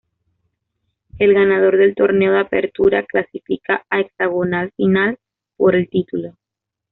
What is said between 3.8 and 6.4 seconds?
a hexagonal final por el título.